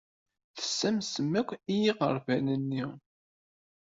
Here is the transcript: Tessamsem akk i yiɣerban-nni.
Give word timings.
Tessamsem 0.55 1.31
akk 1.39 1.49
i 1.73 1.75
yiɣerban-nni. 1.81 2.85